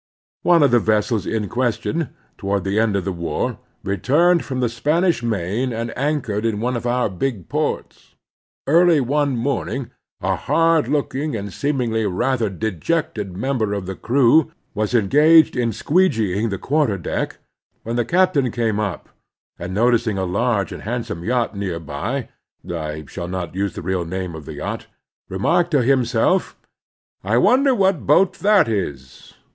[0.41, 2.09] One of the vessels in question,
[2.39, 6.75] toward the end of the war, returned from the Spanish Main and anchored in one
[6.75, 8.15] of our big ports.
[8.65, 14.95] Early one morning a hard looking and seemingly rather dejected member of the crew was
[14.95, 17.37] engaged in" squeegeeing" the quarter deck,
[17.83, 19.07] when the captain came up
[19.59, 22.27] and, noticing a large and handsome yacht near by
[22.67, 24.87] (I shall not use the real name of the yacht),
[25.29, 26.57] remarked to himself:
[27.23, 29.35] I wonder what boat that is